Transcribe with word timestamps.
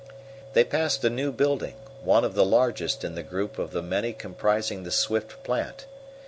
They 0.53 0.63
passed 0.63 1.03
a 1.03 1.11
new 1.11 1.31
building, 1.31 1.75
one 2.03 2.23
of 2.25 2.33
the 2.33 2.43
largest 2.43 3.03
in 3.03 3.13
the 3.13 3.21
group 3.21 3.59
of 3.59 3.69
the 3.69 3.83
many 3.83 4.13
comprising 4.13 4.81
the 4.81 4.89
Swift 4.89 5.43
plant. 5.43 5.85